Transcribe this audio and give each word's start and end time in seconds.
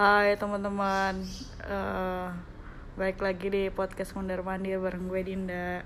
Hai 0.00 0.32
teman-teman, 0.40 1.12
Eh 1.60 2.28
balik 2.96 3.20
lagi 3.20 3.52
di 3.52 3.68
podcast 3.68 4.16
Mondar 4.16 4.40
Mandir 4.40 4.80
bareng 4.80 5.12
gue 5.12 5.20
Dinda. 5.20 5.84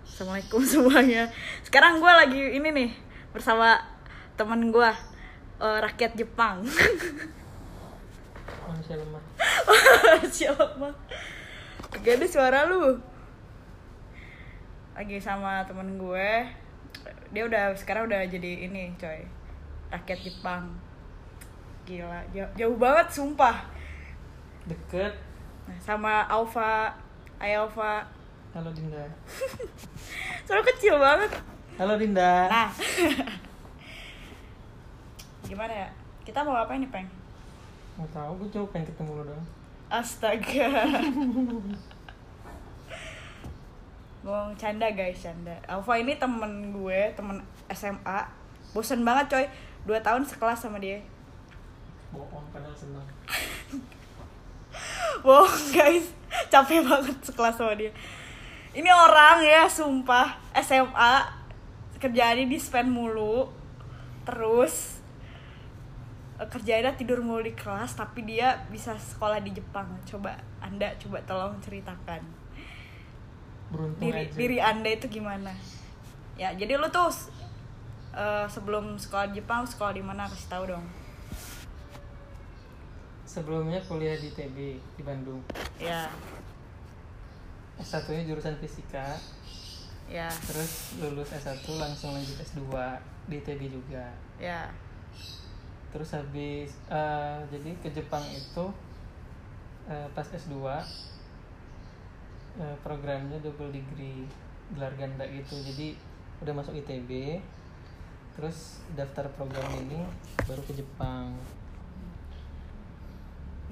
Assalamualaikum 0.00 0.64
semuanya. 0.72 1.28
Sekarang 1.60 2.00
gue 2.00 2.08
lagi 2.08 2.40
ini 2.40 2.72
nih 2.72 2.90
bersama 3.36 3.84
teman 4.40 4.72
gue 4.72 4.88
eh, 5.60 5.78
rakyat 5.84 6.16
Jepang. 6.16 6.64
manusia 8.64 8.96
lemah 8.96 9.20
Siapa? 10.40 10.88
Gak 12.00 12.16
ada 12.16 12.24
suara 12.24 12.64
lu. 12.64 12.96
Lagi 14.96 15.20
sama 15.20 15.68
temen 15.68 16.00
gue. 16.00 16.48
Dia 17.36 17.44
udah 17.44 17.76
sekarang 17.76 18.08
udah 18.08 18.24
jadi 18.24 18.72
ini 18.72 18.96
coy. 18.96 19.28
Rakyat 19.92 20.32
Jepang. 20.32 20.93
Gila, 21.84 22.20
jauh, 22.32 22.48
jauh 22.56 22.76
banget 22.76 23.06
sumpah. 23.12 23.56
deket 24.64 25.12
Nah, 25.64 25.76
sama 25.76 26.24
Alfa, 26.24 26.92
Ayalfa. 27.36 28.04
halo 28.52 28.70
Dinda 28.70 29.04
Soalnya 30.46 30.64
kecil 30.72 30.96
banget. 30.96 31.30
halo 31.76 31.96
Dinda 31.96 32.48
Nah. 32.48 32.70
Gimana 35.44 35.72
ya? 35.72 35.88
Kita 36.24 36.40
mau 36.40 36.56
apa 36.56 36.72
nih, 36.74 36.88
Peng? 36.88 37.08
mau 37.94 38.08
tahu 38.10 38.42
gue 38.42 38.48
cuma 38.50 38.66
pengen 38.74 38.90
ketemu 38.90 39.12
lo 39.14 39.22
dong 39.30 39.44
Astaga. 39.86 40.66
Bohong 44.24 44.56
canda 44.56 44.88
guys, 44.90 45.20
canda. 45.20 45.54
Alfa 45.68 45.94
ini 45.94 46.16
temen 46.16 46.72
gue, 46.72 47.00
temen 47.12 47.38
SMA. 47.70 48.20
Bosen 48.72 49.04
banget 49.04 49.26
coy. 49.30 49.46
Dua 49.84 50.00
tahun 50.00 50.24
sekelas 50.24 50.58
sama 50.58 50.80
dia. 50.80 50.98
Bohong 52.14 52.46
senang 52.78 53.06
Bohong 55.24 55.66
guys. 55.72 56.12
Capek 56.52 56.84
banget 56.84 57.16
sekelas 57.24 57.56
sama 57.56 57.74
dia. 57.78 57.90
Ini 58.74 58.90
orang 58.90 59.40
ya, 59.40 59.64
sumpah. 59.64 60.36
SMA. 60.58 61.14
Kerjaannya 61.96 62.50
di 62.50 62.58
spend 62.60 62.90
mulu. 62.92 63.48
Terus 64.28 65.00
eh, 66.36 66.48
kerjaannya 66.48 66.92
tidur 66.98 67.24
mulu 67.24 67.46
di 67.46 67.54
kelas 67.56 67.96
tapi 67.96 68.26
dia 68.26 68.66
bisa 68.68 68.92
sekolah 68.98 69.40
di 69.40 69.54
Jepang 69.54 69.86
coba 70.04 70.36
anda 70.58 70.90
coba 70.98 71.20
tolong 71.28 71.60
ceritakan 71.60 72.24
beruntung 73.68 74.00
diri 74.00 74.24
aja 74.24 74.34
diri 74.34 74.58
anda 74.58 74.88
itu 74.88 75.06
gimana 75.12 75.52
ya 76.40 76.56
jadi 76.56 76.80
lu 76.80 76.88
tuh 76.88 77.12
eh, 78.16 78.48
sebelum 78.48 78.96
sekolah 78.96 79.30
di 79.30 79.44
Jepang 79.44 79.68
sekolah 79.68 79.92
di 79.92 80.00
mana 80.00 80.24
kasih 80.24 80.48
tahu 80.48 80.64
dong 80.72 81.03
sebelumnya 83.34 83.82
kuliah 83.82 84.14
di 84.14 84.30
TB 84.30 84.56
di 84.78 85.02
Bandung. 85.02 85.42
Ya. 85.82 86.06
S1 87.82 88.06
nya 88.14 88.22
jurusan 88.30 88.54
fisika. 88.62 89.18
Ya. 90.06 90.30
Terus 90.46 90.94
lulus 91.02 91.34
S1 91.34 91.66
langsung 91.74 92.14
lanjut 92.14 92.38
S2 92.38 92.62
di 93.26 93.42
TB 93.42 93.74
juga. 93.74 94.14
Ya. 94.38 94.70
Terus 95.90 96.14
habis 96.14 96.78
eh, 96.86 97.38
jadi 97.50 97.70
ke 97.82 97.90
Jepang 97.90 98.22
itu 98.30 98.70
eh, 99.90 100.06
pas 100.14 100.26
S2 100.30 100.54
eh, 102.62 102.76
programnya 102.86 103.42
double 103.42 103.74
degree 103.74 104.22
gelar 104.72 104.94
ganda 104.96 105.26
gitu 105.28 105.60
jadi 105.60 105.92
udah 106.40 106.54
masuk 106.56 106.72
ITB 106.72 107.36
terus 108.34 108.80
daftar 108.96 109.28
program 109.36 109.68
ini 109.76 110.02
baru 110.48 110.64
ke 110.64 110.72
Jepang 110.72 111.36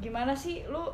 gimana 0.03 0.35
sih 0.35 0.67
lu 0.67 0.91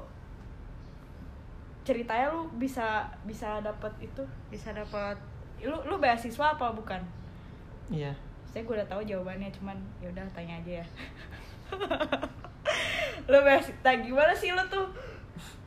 ceritanya 1.82 2.28
lu 2.28 2.44
bisa 2.60 3.08
bisa 3.24 3.58
dapat 3.64 3.88
itu? 3.98 4.20
Bisa 4.52 4.76
dapat 4.76 5.16
lu 5.64 5.74
lu 5.88 5.96
beasiswa 5.96 6.52
apa 6.54 6.68
bukan? 6.76 7.00
Iya. 7.88 8.12
Saya 8.52 8.64
gue 8.68 8.74
udah 8.76 8.88
tahu 8.88 9.00
jawabannya 9.04 9.48
cuman 9.48 9.76
ya 10.04 10.12
udah 10.12 10.24
tanya 10.36 10.60
aja 10.60 10.84
ya. 10.84 10.86
Lu 13.28 13.36
beasiswa 13.44 13.76
nah, 13.84 13.96
gimana 14.00 14.32
sih 14.32 14.52
lu 14.56 14.64
tuh? 14.72 14.88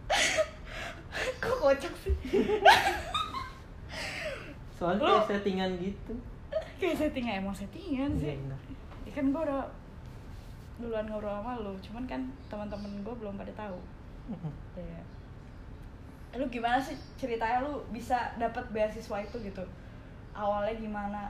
Kok 1.43 1.57
kocak 1.61 1.93
sih? 2.01 2.13
Soalnya 4.77 5.01
Lu- 5.01 5.13
kayak 5.21 5.29
settingan 5.29 5.69
gitu. 5.77 6.13
Kayak 6.81 6.97
settingan 7.05 7.33
emang 7.45 7.53
settingan 7.53 8.09
iya 8.17 8.33
sih. 8.33 8.37
benar 8.41 8.61
ya 9.11 9.11
kan 9.19 9.25
gue 9.33 9.41
udah 9.43 9.61
duluan 10.81 11.05
ngobrol 11.05 11.31
sama 11.31 11.55
lu 11.61 11.77
cuman 11.79 12.03
kan 12.09 12.21
teman-teman 12.49 13.05
gue 13.05 13.15
belum 13.15 13.37
pada 13.37 13.53
tahu. 13.53 13.77
Ya 14.75 15.01
lu 16.39 16.47
gimana 16.47 16.79
sih 16.79 16.95
ceritanya 17.19 17.59
lu 17.59 17.83
bisa 17.91 18.15
dapat 18.39 18.63
beasiswa 18.71 19.19
itu 19.19 19.35
gitu? 19.43 19.63
Awalnya 20.31 20.79
gimana? 20.79 21.21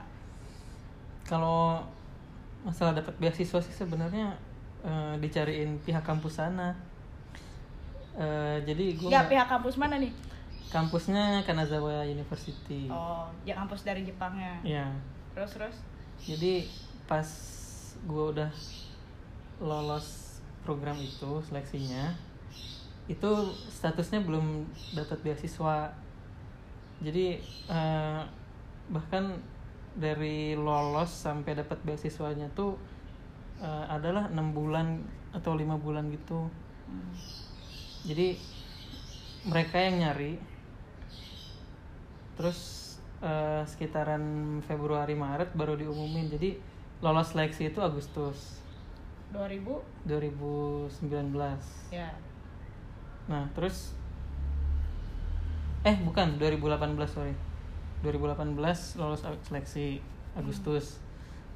Kalau 1.26 1.82
masalah 2.62 2.94
dapat 2.94 3.14
beasiswa 3.18 3.58
sih 3.58 3.74
sebenarnya 3.74 4.30
eh, 4.86 5.14
dicariin 5.18 5.74
pihak 5.82 6.06
kampus 6.06 6.38
sana. 6.38 6.70
Eh, 8.14 8.62
jadi 8.62 8.94
gue 8.94 9.10
ya 9.10 9.26
pihak 9.26 9.50
kampus 9.50 9.74
mana 9.74 9.98
nih? 9.98 10.14
Kampusnya 10.70 11.42
Kanazawa 11.42 12.06
University. 12.06 12.86
Oh 12.86 13.26
ya 13.42 13.58
kampus 13.58 13.82
dari 13.82 14.06
Jepangnya. 14.06 14.62
Ya 14.62 14.86
terus 15.34 15.58
terus? 15.58 15.76
Jadi 16.22 16.70
pas 17.10 17.26
gue 18.06 18.24
udah 18.38 18.50
lolos 19.62 20.38
program 20.66 20.98
itu 20.98 21.38
seleksinya 21.46 22.12
itu 23.10 23.30
statusnya 23.66 24.22
belum 24.22 24.66
dapat 24.94 25.18
beasiswa. 25.26 25.90
Jadi 27.02 27.42
eh, 27.66 28.20
bahkan 28.90 29.42
dari 29.98 30.54
lolos 30.54 31.10
sampai 31.10 31.58
dapat 31.58 31.78
beasiswanya 31.82 32.46
tuh 32.54 32.78
eh, 33.58 33.86
adalah 33.90 34.30
enam 34.30 34.54
bulan 34.54 35.02
atau 35.34 35.58
lima 35.58 35.74
bulan 35.78 36.10
gitu. 36.12 36.46
Hmm. 36.82 37.14
jadi 38.04 38.36
mereka 39.48 39.80
yang 39.80 40.02
nyari 40.02 40.36
terus 42.36 42.58
eh, 43.22 43.62
sekitaran 43.64 44.22
Februari 44.66 45.18
Maret 45.18 45.58
baru 45.58 45.74
diumumin. 45.74 46.30
Jadi 46.30 46.58
lolos 47.02 47.34
seleksi 47.34 47.74
itu 47.74 47.82
Agustus 47.82 48.62
2000 49.32 49.80
2019 50.04 50.92
ya. 51.90 52.08
Nah 53.26 53.48
terus? 53.52 53.96
Eh 55.82 55.96
bukan 56.00 56.38
2018 56.38 56.94
sorry. 57.08 57.34
2018 58.02 58.54
lolos 58.98 59.22
seleksi 59.42 59.98
Agustus. 60.34 61.00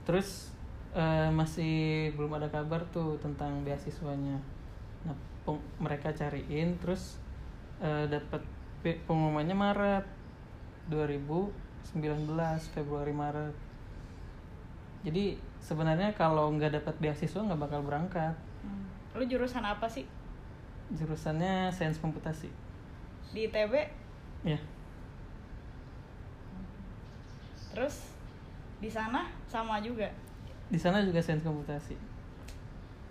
Terus 0.02 0.50
eh, 0.92 1.30
masih 1.30 2.10
belum 2.14 2.34
ada 2.34 2.48
kabar 2.48 2.80
tuh 2.90 3.18
tentang 3.20 3.60
beasiswanya. 3.62 4.38
Nah 5.04 5.14
peng- 5.44 5.62
mereka 5.78 6.10
cariin 6.10 6.78
terus 6.78 7.18
eh, 7.78 8.06
dapat 8.06 8.42
pe- 8.80 9.00
pengumumannya 9.04 9.54
Maret. 9.54 10.06
2019 10.86 11.50
Februari 12.70 13.10
Maret. 13.10 13.54
Jadi 15.02 15.34
sebenarnya 15.66 16.14
kalau 16.14 16.54
nggak 16.54 16.78
dapat 16.78 16.94
beasiswa 17.02 17.42
nggak 17.42 17.58
bakal 17.58 17.82
berangkat. 17.82 18.38
Hmm. 18.62 18.86
lu 19.18 19.26
jurusan 19.26 19.66
apa 19.66 19.90
sih? 19.90 20.06
Jurusannya 20.94 21.74
sains 21.74 21.98
komputasi. 21.98 22.46
Di 23.34 23.50
ITB 23.50 23.74
ya 24.46 24.60
terus 27.76 28.08
di 28.80 28.88
sana 28.88 29.28
sama 29.52 29.76
juga? 29.84 30.08
Di 30.72 30.80
sana 30.80 31.04
juga 31.04 31.20
sains 31.20 31.44
komputasi. 31.44 31.92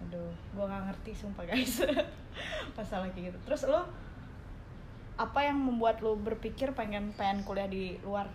Aduh 0.07 0.33
gua 0.57 0.65
nggak 0.65 0.83
ngerti 0.89 1.12
sumpah 1.13 1.45
guys. 1.45 1.85
Masalah 2.77 3.06
kayak 3.13 3.29
gitu. 3.29 3.38
Terus 3.45 3.62
lu 3.69 3.77
apa 5.15 5.39
yang 5.45 5.62
membuat 5.62 6.01
lu 6.01 6.18
berpikir 6.18 6.74
pengen 6.74 7.13
pengen 7.13 7.45
kuliah 7.45 7.69
di 7.69 7.95
luar 8.01 8.25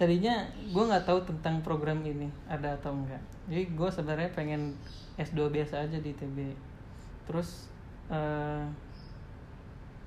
tadinya 0.00 0.48
gue 0.72 0.80
nggak 0.80 1.04
tahu 1.04 1.20
tentang 1.28 1.60
program 1.60 2.00
ini 2.00 2.32
ada 2.48 2.72
atau 2.72 2.96
enggak. 2.96 3.20
Jadi 3.52 3.76
gue 3.76 3.88
sebenarnya 3.92 4.32
pengen 4.32 4.72
S2 5.20 5.52
biasa 5.52 5.84
aja 5.84 6.00
di 6.00 6.16
TB 6.16 6.56
terus 7.28 7.68
eh, 8.08 8.64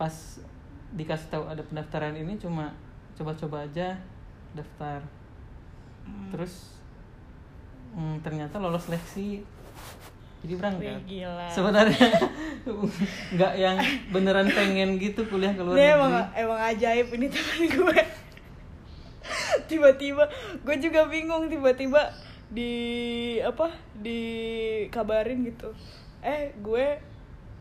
pas 0.01 0.15
dikasih 0.97 1.29
tahu 1.29 1.45
ada 1.45 1.61
pendaftaran 1.61 2.17
ini 2.17 2.41
cuma 2.41 2.73
coba-coba 3.13 3.69
aja 3.69 3.93
daftar. 4.57 5.05
Hmm. 6.03 6.35
terus 6.35 6.75
hmm, 7.93 8.25
ternyata 8.25 8.57
lolos 8.57 8.89
seleksi. 8.89 9.45
Jadi 10.43 10.53
berangkat. 10.59 10.99
Wih, 10.99 11.23
gila. 11.23 11.47
Sebenarnya 11.47 12.09
nggak 13.37 13.53
yang 13.55 13.77
beneran 14.09 14.49
pengen 14.49 14.97
gitu 14.97 15.23
kuliah 15.29 15.53
ke 15.55 15.61
luar 15.63 15.77
Ini 15.77 15.85
emang 15.95 16.11
negeri 16.11 16.41
emang 16.43 16.59
ajaib 16.73 17.07
ini 17.13 17.27
teman 17.31 17.61
gue 17.69 18.22
tiba-tiba 19.65 20.27
gue 20.62 20.75
juga 20.77 21.07
bingung 21.07 21.48
tiba-tiba 21.48 22.12
di 22.54 22.71
apa 23.42 23.74
dikabarin 23.98 25.48
gitu. 25.48 25.74
Eh 26.21 26.54
gue 26.62 27.00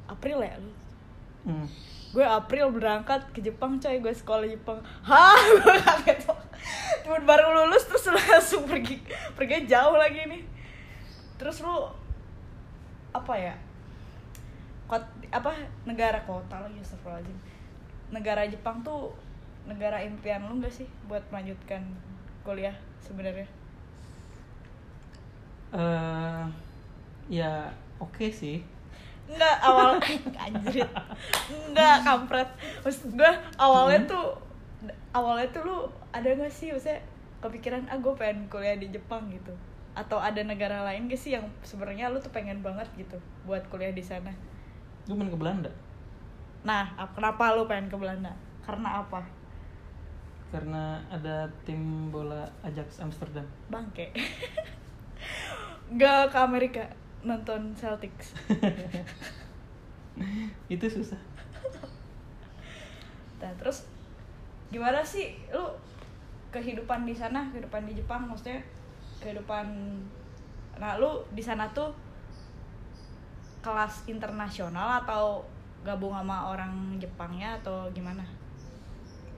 April 0.07 0.45
ya? 0.45 0.55
Lu 0.61 0.73
Hmm. 1.43 1.67
gue 2.15 2.23
April 2.23 2.71
berangkat 2.71 3.27
ke 3.35 3.43
Jepang 3.43 3.83
coy. 3.83 3.99
Gue 3.99 4.15
sekolah 4.15 4.47
Jepang. 4.47 4.79
Hah? 5.03 5.35
Gue 5.59 5.75
kaget. 5.75 6.23
Cuma 7.03 7.19
baru 7.27 7.51
lulus 7.51 7.83
terus 7.91 8.07
langsung 8.15 8.63
pergi 8.63 9.03
pergi 9.35 9.67
jauh 9.67 9.99
lagi 9.99 10.23
nih. 10.31 10.47
Terus 11.35 11.67
lu 11.67 11.91
apa 13.11 13.35
ya? 13.35 13.55
Kot 14.87 15.03
apa 15.35 15.51
negara 15.83 16.23
kota 16.23 16.63
lagi 16.63 16.79
astagfirullahaladzim. 16.79 17.39
Negara 18.15 18.47
Jepang 18.47 18.87
tuh 18.87 19.11
negara 19.69 20.03
impian 20.03 20.43
lu 20.49 20.59
gak 20.61 20.75
sih 20.75 20.89
buat 21.07 21.23
melanjutkan 21.31 21.83
kuliah 22.43 22.75
sebenarnya? 23.01 23.47
Eh 25.73 26.45
ya 27.31 27.71
oke 27.99 28.27
sih. 28.29 28.61
Enggak, 29.31 29.57
awal 29.65 29.97
anjir. 30.45 30.85
Enggak, 31.49 31.97
kampret. 32.05 32.49
Maksud 32.85 33.17
gue 33.17 33.33
awalnya 33.57 34.01
tuh 34.05 34.27
awalnya 35.15 35.47
tuh 35.55 35.63
lu 35.65 35.79
ada 36.13 36.29
gak 36.29 36.53
sih 36.53 36.69
maksudnya 36.75 37.01
kepikiran 37.43 37.83
ah 37.89 37.99
gue 37.99 38.13
pengen 38.19 38.47
kuliah 38.53 38.77
di 38.77 38.91
Jepang 38.93 39.31
gitu. 39.33 39.55
Atau 39.97 40.19
ada 40.21 40.41
negara 40.45 40.85
lain 40.85 41.09
gak 41.09 41.21
sih 41.21 41.33
yang 41.39 41.47
sebenarnya 41.65 42.13
lu 42.13 42.19
tuh 42.21 42.33
pengen 42.35 42.61
banget 42.61 42.89
gitu 42.99 43.17
buat 43.49 43.63
kuliah 43.73 43.95
di 43.95 44.03
sana? 44.05 44.33
Gue 45.09 45.15
main 45.17 45.31
ke 45.31 45.39
Belanda? 45.39 45.71
Nah 46.63 46.93
ap- 46.99 47.15
kenapa 47.17 47.55
lu 47.57 47.65
pengen 47.65 47.89
ke 47.89 47.97
Belanda? 47.97 48.33
Karena 48.63 49.03
apa 49.03 49.23
karena 50.53 51.01
ada 51.09 51.49
tim 51.65 52.13
bola 52.13 52.45
Ajax 52.61 53.01
Amsterdam. 53.01 53.49
Bangke. 53.73 54.13
Gak 55.97 56.29
ke 56.29 56.39
Amerika 56.39 56.85
nonton 57.25 57.73
Celtics. 57.73 58.37
Itu 60.73 60.87
susah. 60.93 61.17
Nah, 63.41 63.53
terus 63.57 63.89
gimana 64.69 65.01
sih 65.01 65.41
lu 65.49 65.65
kehidupan 66.53 67.09
di 67.09 67.17
sana, 67.17 67.49
kehidupan 67.49 67.89
di 67.89 67.97
Jepang? 67.97 68.29
Maksudnya 68.29 68.61
kehidupan 69.25 69.97
nah 70.77 71.01
lu 71.01 71.25
di 71.33 71.41
sana 71.41 71.65
tuh 71.73 71.97
kelas 73.65 74.05
internasional 74.09 75.01
atau 75.05 75.41
gabung 75.81 76.13
sama 76.13 76.53
orang 76.53 77.01
Jepangnya 77.01 77.57
atau 77.65 77.89
gimana? 77.97 78.42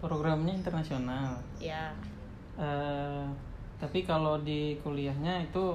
Programnya 0.04 0.52
internasional. 0.52 1.40
Ya, 1.56 1.88
Eh, 2.54 3.24
tapi 3.82 4.06
kalau 4.06 4.38
di 4.46 4.78
kuliahnya 4.78 5.42
itu 5.42 5.74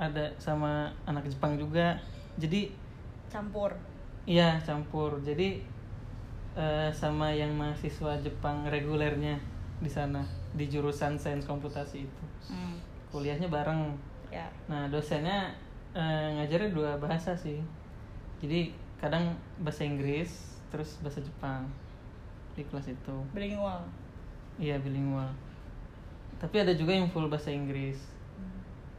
ada 0.00 0.24
sama 0.40 0.88
anak 1.04 1.28
Jepang 1.28 1.60
juga. 1.60 2.00
Jadi 2.40 2.72
campur. 3.28 3.76
iya 4.24 4.56
campur. 4.64 5.20
Jadi 5.20 5.60
eh, 6.56 6.88
sama 6.96 7.28
yang 7.28 7.52
mahasiswa 7.52 8.16
Jepang 8.24 8.64
regulernya 8.72 9.36
di 9.76 9.90
sana 9.92 10.24
di 10.56 10.64
jurusan 10.64 11.20
sains 11.20 11.44
komputasi 11.44 12.08
itu. 12.08 12.24
Hmm, 12.48 12.80
kuliahnya 13.12 13.52
bareng. 13.52 13.92
Ya. 14.32 14.48
nah 14.66 14.88
dosennya 14.90 15.52
eh, 15.92 16.28
ngajarnya 16.40 16.72
dua 16.72 16.96
bahasa 16.96 17.36
sih. 17.36 17.60
Jadi 18.40 18.72
kadang 18.96 19.36
bahasa 19.60 19.84
Inggris 19.84 20.56
terus 20.72 20.96
bahasa 21.04 21.20
Jepang 21.20 21.68
di 22.56 22.64
kelas 22.64 22.88
itu 22.88 23.16
Bilingual. 23.30 23.84
Iya 24.56 24.80
bilingual. 24.80 25.28
Tapi 26.40 26.64
ada 26.64 26.72
juga 26.72 26.92
yang 26.92 27.08
full 27.08 27.28
bahasa 27.28 27.52
Inggris. 27.52 28.00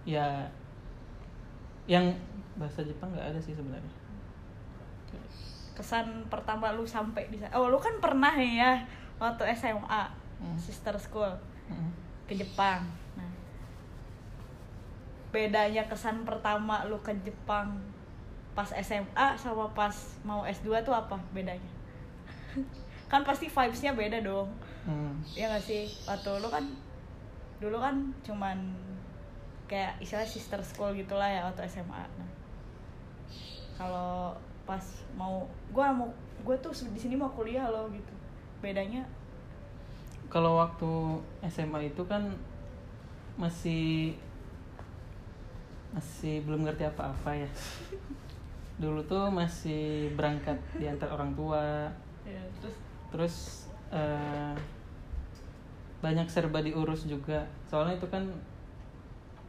Ya, 0.06 0.45
yang 1.83 2.13
bahasa 2.56 2.80
Jepang 2.81 3.12
nggak 3.12 3.33
ada 3.33 3.39
sih 3.42 3.51
sebenarnya. 3.51 3.94
Kesan 5.74 6.25
pertama 6.30 6.74
lu 6.74 6.86
sampai 6.86 7.30
di 7.30 7.38
sana. 7.38 7.54
Oh, 7.54 7.69
lu 7.69 7.77
kan 7.77 7.98
pernah 7.98 8.33
ya 8.33 8.81
waktu 9.18 9.45
SMA, 9.54 10.04
Hmm. 10.38 10.54
sister 10.57 10.94
school. 10.98 11.33
Mm. 11.68 11.89
ke 12.27 12.36
Jepang. 12.36 12.86
Nah, 13.15 13.31
bedanya 15.30 15.83
kesan 15.88 16.24
pertama 16.24 16.86
lu 16.86 17.00
ke 17.00 17.12
Jepang 17.24 17.80
pas 18.51 18.68
SMA 18.74 19.27
sama 19.38 19.69
pas 19.71 19.94
mau 20.21 20.44
S2 20.44 20.81
tuh 20.81 20.92
apa 20.92 21.15
bedanya? 21.31 21.71
kan 23.07 23.24
pasti 23.24 23.48
vibes-nya 23.48 23.95
beda 23.95 24.19
dong. 24.19 24.51
Hmm. 24.83 25.19
Ya 25.36 25.48
gak 25.51 25.63
sih? 25.63 25.88
Waktu 26.04 26.44
lu 26.44 26.48
kan 26.51 26.63
dulu 27.57 27.80
kan 27.80 28.13
cuman 28.21 28.75
kayak 29.68 30.00
istilah 30.00 30.24
sister 30.24 30.62
school 30.63 30.95
gitulah 30.95 31.27
ya 31.27 31.44
waktu 31.48 31.68
SMA. 31.68 32.04
Nah, 32.04 32.30
kalau 33.75 34.36
pas 34.68 34.83
mau 35.15 35.48
gua 35.71 35.92
mau 35.92 36.12
gue 36.44 36.56
tuh 36.63 36.71
di 36.92 37.00
sini 37.00 37.15
mau 37.15 37.31
kuliah 37.31 37.68
loh 37.68 37.88
gitu. 37.92 38.13
Bedanya 38.63 39.04
Kalau 40.27 40.59
waktu 40.59 40.92
SMA 41.48 41.88
itu 41.88 42.04
kan 42.04 42.36
masih 43.39 44.12
masih 45.95 46.44
belum 46.44 46.68
ngerti 46.68 46.83
apa-apa 46.83 47.31
ya. 47.31 47.50
Dulu 48.83 49.01
tuh 49.07 49.31
masih 49.31 50.12
berangkat 50.13 50.59
di 50.77 50.86
antar 50.86 51.09
orang 51.09 51.33
tua, 51.33 51.89
ya, 52.21 52.44
terus 52.62 52.77
terus 53.13 53.68
eh, 53.92 54.56
banyak 56.01 56.27
serba 56.30 56.62
diurus 56.62 57.09
juga. 57.09 57.48
Soalnya 57.68 57.98
itu 57.98 58.07
kan 58.07 58.24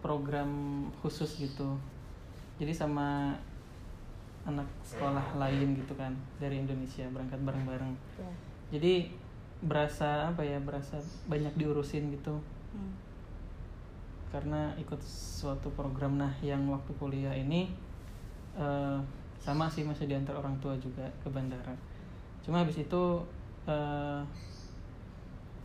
program 0.00 0.50
khusus 1.02 1.38
gitu. 1.38 1.76
Jadi 2.58 2.72
sama 2.74 3.34
anak 4.48 4.66
sekolah 4.80 5.36
lain 5.36 5.76
gitu 5.76 5.92
kan 5.92 6.14
dari 6.40 6.64
Indonesia 6.64 7.04
berangkat 7.12 7.36
bareng-bareng. 7.44 7.92
Ya. 8.16 8.32
jadi 8.72 9.12
berasa 9.58 10.32
apa 10.32 10.40
ya 10.40 10.56
berasa 10.62 10.96
banyak 11.28 11.52
diurusin 11.58 12.14
gitu. 12.14 12.40
Hmm. 12.68 12.92
karena 14.28 14.76
ikut 14.76 15.00
suatu 15.08 15.72
program. 15.72 16.20
Nah 16.20 16.28
yang 16.44 16.68
waktu 16.68 16.92
kuliah 17.00 17.32
ini 17.32 17.72
eh, 18.60 18.98
sama 19.40 19.64
sih 19.72 19.88
masih 19.88 20.04
diantar 20.04 20.36
orang 20.36 20.52
tua 20.60 20.76
juga 20.76 21.08
ke 21.24 21.32
bandara. 21.32 21.72
Cuma 22.44 22.60
habis 22.60 22.76
itu 22.76 23.02
eh, 23.68 24.20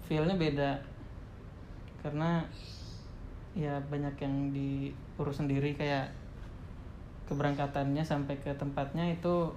feelnya 0.05 0.35
beda. 0.35 0.71
Karena 2.03 2.43
ya 3.53 3.79
banyak 3.87 4.15
yang 4.19 4.35
diurus 4.51 5.39
sendiri 5.39 5.77
kayak 5.77 6.09
keberangkatannya 7.29 8.03
sampai 8.03 8.35
ke 8.43 8.51
tempatnya 8.59 9.07
itu 9.07 9.49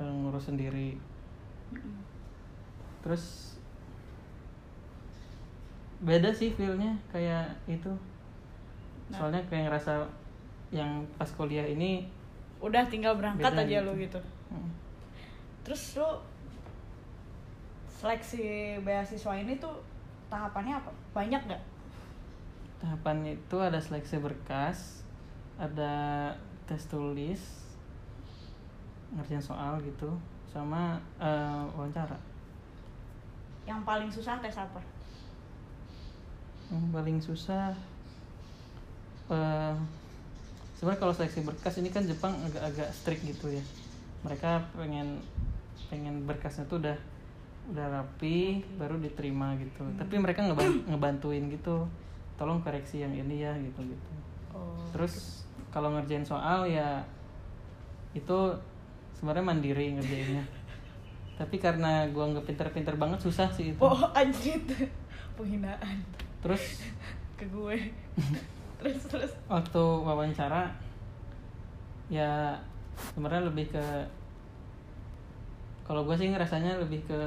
eh, 0.00 0.12
ngurus 0.24 0.48
sendiri. 0.48 0.96
Terus 3.04 3.54
beda 6.00 6.32
sih 6.32 6.50
feelnya 6.52 6.96
kayak 7.12 7.52
itu. 7.68 7.92
Nah. 9.04 9.20
soalnya 9.20 9.42
kayak 9.52 9.68
ngerasa 9.68 10.00
yang 10.72 11.04
pas 11.20 11.28
kuliah 11.36 11.68
ini 11.68 12.08
udah 12.64 12.88
tinggal 12.88 13.20
berangkat 13.20 13.52
aja 13.52 13.84
gitu. 13.84 13.86
lu 13.86 13.92
gitu. 14.00 14.20
Hmm, 14.48 14.70
terus 15.60 16.00
lu 16.00 16.08
seleksi 18.04 18.76
beasiswa 18.84 19.32
ini 19.32 19.56
tuh 19.56 19.80
tahapannya 20.28 20.76
apa? 20.76 20.92
Banyak 21.16 21.40
gak 21.48 21.62
tahapan 22.84 23.32
itu 23.32 23.56
ada 23.56 23.80
seleksi 23.80 24.20
berkas 24.20 25.00
ada 25.56 26.28
tes 26.68 26.84
tulis 26.84 27.40
ngerjain 29.16 29.40
soal 29.40 29.80
gitu 29.80 30.12
sama 30.52 31.00
eh, 31.16 31.64
wawancara. 31.72 32.20
Yang 33.64 33.80
paling 33.88 34.10
susah 34.12 34.36
tes 34.44 34.52
apa? 34.60 34.84
Yang 36.68 36.86
paling 36.92 37.18
susah 37.24 37.72
eh 39.32 39.74
sebenarnya 40.76 41.00
kalau 41.00 41.14
seleksi 41.16 41.40
berkas 41.40 41.80
ini 41.80 41.88
kan 41.88 42.04
Jepang 42.04 42.36
agak-agak 42.44 42.92
strict 42.92 43.24
gitu 43.24 43.48
ya. 43.48 43.64
Mereka 44.28 44.60
pengen 44.76 45.24
pengen 45.88 46.28
berkasnya 46.28 46.68
tuh 46.68 46.84
udah 46.84 46.96
udah 47.72 47.86
rapi 47.88 48.60
baru 48.76 49.00
diterima 49.00 49.56
gitu. 49.56 49.80
Tapi 49.96 50.14
mereka 50.20 50.44
ngeban- 50.44 50.84
ngebantuin 50.88 51.48
gitu. 51.48 51.86
Tolong 52.34 52.60
koreksi 52.60 53.00
yang 53.00 53.14
ini 53.14 53.40
ya 53.40 53.54
gitu 53.56 53.80
gitu. 53.84 54.10
Oh 54.52 54.74
terus 54.90 55.46
kalau 55.70 55.90
ngerjain 55.94 56.22
soal 56.22 56.66
ya 56.66 57.02
itu 58.14 58.38
sebenarnya 59.14 59.44
mandiri 59.44 59.96
ngerjainnya. 59.96 60.44
Tapi 61.40 61.56
karena 61.58 62.06
gua 62.14 62.30
nggak 62.30 62.46
pinter-pinter 62.46 62.94
banget 62.94 63.18
susah 63.22 63.50
sih 63.50 63.74
itu. 63.74 63.80
Oh 63.82 63.98
anjir 64.14 64.60
penghinaan. 65.38 65.98
Terus? 66.42 66.84
Ke 67.38 67.50
gue. 67.50 67.90
Terus 68.78 69.02
terus. 69.10 69.32
Waktu 69.50 69.82
wawancara 69.82 70.70
ya 72.06 72.54
sebenarnya 72.94 73.48
lebih 73.50 73.74
ke 73.74 73.82
kalau 75.82 76.06
gue 76.06 76.14
sih 76.14 76.30
ngerasanya 76.30 76.78
lebih 76.78 77.02
ke 77.04 77.20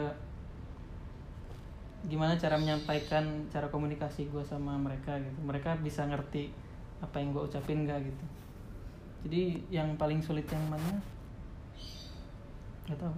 gimana 2.06 2.38
cara 2.38 2.62
menyampaikan 2.62 3.26
cara 3.50 3.66
komunikasi 3.74 4.30
gue 4.30 4.44
sama 4.46 4.78
mereka 4.78 5.18
gitu 5.18 5.40
mereka 5.42 5.74
bisa 5.82 6.06
ngerti 6.06 6.54
apa 7.02 7.18
yang 7.18 7.34
gue 7.34 7.42
ucapin 7.42 7.90
gak 7.90 8.06
gitu 8.06 8.26
jadi 9.26 9.44
yang 9.74 9.98
paling 9.98 10.22
sulit 10.22 10.46
yang 10.54 10.62
mana 10.70 11.02
nggak 12.88 13.02
tahu 13.02 13.18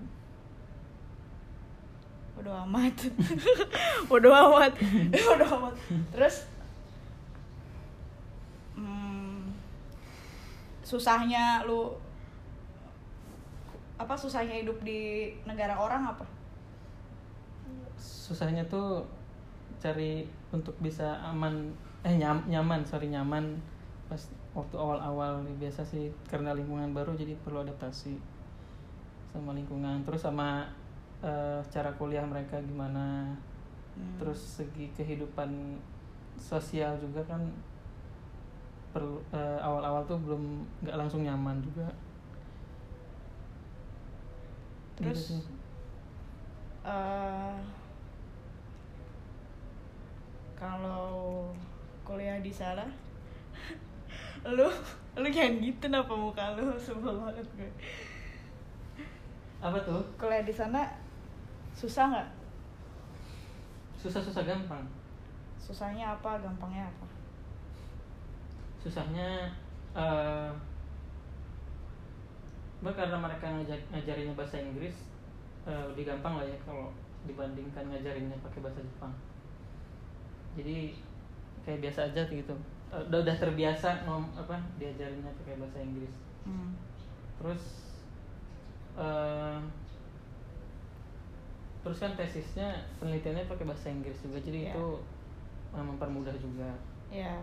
Bodo 2.39 2.55
amat. 2.63 2.95
Bodo 4.07 4.31
amat. 4.31 4.71
Bodo 5.27 5.43
amat. 5.59 5.75
Terus 6.15 6.47
hmm, 8.79 9.51
susahnya 10.87 11.67
lu 11.67 11.91
apa 13.99 14.15
susahnya 14.15 14.55
hidup 14.63 14.79
di 14.87 15.35
negara 15.43 15.75
orang 15.75 16.15
apa? 16.15 16.23
Susahnya 17.99 18.63
tuh 18.71 19.03
cari 19.79 20.25
untuk 20.55 20.73
bisa 20.81 21.19
aman 21.21 21.69
eh 22.03 22.15
nyam, 22.15 22.39
nyaman 22.47 22.81
sorry 22.87 23.11
nyaman 23.11 23.59
pas 24.07 24.19
waktu 24.55 24.75
awal-awal 24.79 25.43
biasa 25.61 25.85
sih 25.85 26.09
karena 26.25 26.55
lingkungan 26.57 26.95
baru 26.95 27.13
jadi 27.13 27.35
perlu 27.45 27.61
adaptasi 27.61 28.17
sama 29.29 29.53
lingkungan 29.53 30.01
terus 30.07 30.25
sama 30.25 30.65
eh, 31.21 31.59
cara 31.69 31.91
kuliah 31.99 32.23
mereka 32.25 32.57
gimana 32.65 33.35
Hmm. 33.99 34.15
terus 34.15 34.39
segi 34.63 34.87
kehidupan 34.95 35.75
sosial 36.39 36.95
juga 37.03 37.19
kan 37.27 37.41
perlu 38.95 39.19
eh, 39.35 39.59
awal-awal 39.59 40.07
tuh 40.07 40.15
belum 40.23 40.63
nggak 40.87 40.95
langsung 40.97 41.27
nyaman 41.27 41.59
juga 41.59 41.83
Gitu 44.99 45.15
Terus? 45.15 45.31
sih. 45.31 45.43
Kalau 50.59 51.47
kuliah 52.03 52.43
di 52.43 52.51
sana 52.51 52.83
lu 54.55 54.67
lu 55.17 55.27
jangan 55.31 55.63
gitu 55.63 55.87
kenapa 55.87 56.13
muka 56.13 56.59
lu 56.59 56.75
sebel 56.75 57.15
banget 57.17 57.47
gue 57.55 57.71
apa 59.59 59.75
tuh? 59.83 59.99
Kuliah 60.15 60.47
di 60.47 60.55
sana 60.55 60.87
susah 61.75 62.07
nggak? 62.07 62.29
Susah-susah 63.99 64.47
gampang. 64.47 64.87
Susahnya 65.59 66.15
apa? 66.15 66.39
Gampangnya 66.39 66.87
apa? 66.87 67.07
Susahnya 68.79 69.51
eh 69.91 70.51
bah, 72.79 72.93
karena 72.95 73.19
mereka 73.19 73.51
ngajar, 73.51 73.75
ngajarinnya 73.91 74.39
bahasa 74.39 74.63
Inggris 74.63 75.11
eh, 75.67 75.83
lebih 75.91 76.07
gampang 76.07 76.39
lah 76.39 76.47
ya 76.47 76.55
kalau 76.63 76.87
dibandingkan 77.27 77.83
ngajarinnya 77.91 78.39
pakai 78.39 78.63
bahasa 78.63 78.79
Jepang 78.79 79.11
jadi 80.59 80.77
kayak 81.63 81.79
biasa 81.83 81.99
aja 82.07 82.21
gitu. 82.25 82.55
Eh, 82.89 83.01
udah 83.07 83.19
udah 83.21 83.35
terbiasa 83.37 84.03
ngom 84.03 84.25
apa 84.33 84.57
diajarinnya 84.77 85.31
pakai 85.39 85.55
bahasa 85.57 85.79
Inggris. 85.79 86.13
Hmm. 86.43 86.73
terus 87.39 87.63
eh 88.99 89.59
terus 91.79 91.97
kan 92.03 92.11
tesisnya 92.13 92.67
penelitiannya 92.99 93.47
pakai 93.47 93.65
bahasa 93.65 93.87
Inggris 93.87 94.19
juga. 94.19 94.39
Jadi 94.43 94.67
Iya. 94.67 94.73
itu 94.75 94.87
eh, 95.71 95.83
mempermudah 95.85 96.35
juga. 96.35 96.69
Ya 97.09 97.39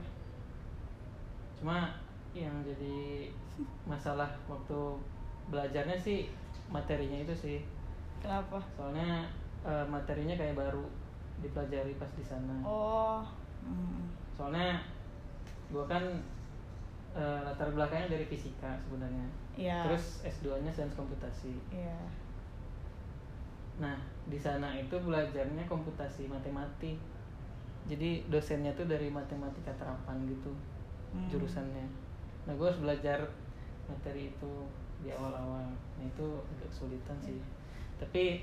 cuma 1.57 1.89
yang 2.37 2.53
jadi 2.61 3.33
masalah 3.89 4.29
waktu 4.45 4.77
belajarnya 5.49 5.97
sih 5.97 6.29
materinya 6.69 7.17
itu 7.25 7.33
sih. 7.33 7.59
Kenapa? 8.21 8.61
Soalnya 8.77 9.25
eh, 9.65 9.87
materinya 9.89 10.37
kayak 10.37 10.53
baru 10.53 10.85
dipelajari 11.41 11.95
pas 11.97 12.11
di 12.17 12.25
sana. 12.25 12.57
Oh. 12.65 13.21
Hmm. 13.67 14.07
soalnya 14.31 14.79
gua 15.75 15.83
kan 15.91 16.05
eh, 17.17 17.39
latar 17.43 17.67
belakangnya 17.75 18.15
dari 18.15 18.27
fisika 18.29 18.77
sebenarnya. 18.87 19.27
Ya 19.57 19.83
terus 19.89 20.23
S2 20.23 20.61
nya 20.63 20.71
sains 20.71 20.95
komputasi. 20.95 21.57
Ya 21.73 21.97
nah 23.77 23.93
di 24.25 24.41
sana 24.41 24.73
itu 24.73 24.97
belajarnya 24.97 25.65
komputasi 25.69 26.29
matematik. 26.31 26.97
Jadi 27.87 28.25
dosennya 28.33 28.73
tuh 28.73 28.89
dari 28.89 29.13
matematika 29.13 29.71
terapan 29.77 30.25
gitu 30.27 30.51
Hmm. 31.15 31.29
jurusannya. 31.31 31.87
Nah 32.45 32.53
gue 32.55 32.67
harus 32.67 32.83
belajar 32.83 33.19
materi 33.87 34.29
itu 34.31 34.53
di 35.01 35.09
awal-awal. 35.15 35.65
Nah 35.71 36.05
itu 36.05 36.27
agak 36.55 36.69
kesulitan 36.71 37.17
sih. 37.23 37.39
Tapi 37.97 38.43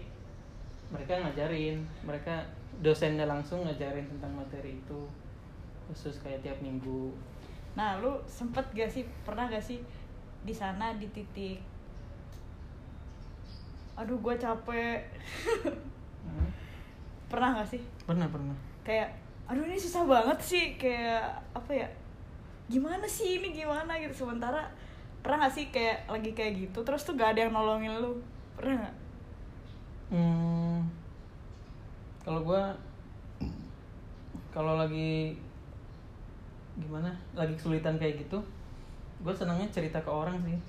mereka 0.89 1.21
ngajarin. 1.21 1.83
Mereka 2.07 2.35
dosennya 2.81 3.27
langsung 3.27 3.67
ngajarin 3.67 4.07
tentang 4.07 4.33
materi 4.33 4.79
itu 4.79 5.01
khusus 5.91 6.17
kayak 6.23 6.41
tiap 6.41 6.57
minggu. 6.63 7.13
Nah 7.77 7.99
lu 7.99 8.17
sempet 8.25 8.63
gak 8.73 8.89
sih 8.89 9.03
pernah 9.27 9.49
gak 9.51 9.63
sih 9.63 9.83
di 10.43 10.51
sana 10.51 10.95
di 10.95 11.07
titik 11.11 11.59
aduh 13.93 14.17
gue 14.17 14.35
capek. 14.41 15.05
Hmm, 16.25 16.49
pernah 17.31 17.61
gak 17.61 17.69
sih? 17.69 17.81
Pernah 18.09 18.25
pernah. 18.29 18.57
Kayak 18.81 19.13
aduh 19.45 19.63
ini 19.69 19.77
susah 19.77 20.03
banget 20.05 20.39
sih. 20.41 20.65
Kayak 20.81 21.45
apa 21.53 21.71
ya 21.71 21.87
gimana 22.71 23.05
sih 23.05 23.37
ini 23.37 23.53
gimana? 23.53 24.01
Gitu. 24.01 24.25
Sementara 24.25 24.65
pernah 25.21 25.45
gak 25.45 25.53
sih 25.53 25.69
kayak 25.69 26.09
lagi 26.09 26.33
kayak 26.33 26.53
gitu? 26.57 26.81
Terus 26.81 27.05
tuh 27.05 27.13
gak 27.13 27.37
ada 27.37 27.45
yang 27.45 27.53
nolongin 27.53 28.01
lu? 28.01 28.17
Pernah 28.57 28.89
gak? 28.89 28.95
Hmm, 30.13 30.62
kalau 32.23 32.41
gua 32.43 32.73
kalau 34.55 34.79
lagi 34.79 35.35
gimana 36.73 37.13
lagi 37.37 37.53
kesulitan 37.53 38.01
kayak 38.01 38.25
gitu 38.25 38.41
gue 39.23 39.33
senangnya 39.33 39.67
cerita 39.71 40.03
ke 40.03 40.11
orang 40.11 40.35
sih. 40.43 40.59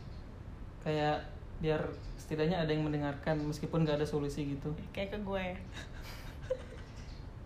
Kayak 0.87 1.27
biar 1.59 1.83
setidaknya 2.15 2.63
ada 2.63 2.71
yang 2.71 2.87
mendengarkan 2.87 3.43
meskipun 3.43 3.83
gak 3.83 3.99
ada 3.99 4.07
solusi 4.07 4.55
gitu. 4.55 4.71
Kayak 4.95 5.19
ke 5.19 5.19
gue 5.27 5.45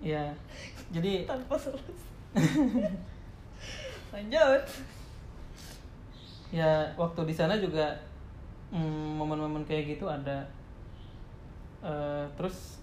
ya? 0.05 0.29
Jadi 0.93 1.25
tanpa 1.25 1.57
solusi. 1.57 2.07
Lanjut. 4.15 4.63
Ya 6.53 6.93
waktu 6.97 7.21
di 7.25 7.35
sana 7.35 7.57
juga 7.57 7.97
mm, 8.73 9.17
momen-momen 9.17 9.65
kayak 9.65 9.97
gitu 9.97 10.05
ada. 10.05 10.45
Eh, 11.81 12.25
terus 12.37 12.78